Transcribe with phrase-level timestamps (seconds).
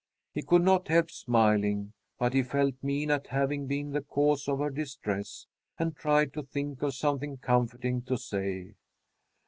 [0.33, 4.57] He could not help smiling, but he felt mean at having been the cause of
[4.57, 5.45] her distress,
[5.77, 8.73] and tried to think of something comforting to say.